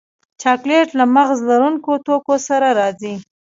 چاکلېټ 0.41 0.87
له 0.99 1.05
مغز 1.15 1.39
لرونکو 1.49 1.91
توکو 2.05 2.35
سره 2.47 2.67
راځي. 2.79 3.13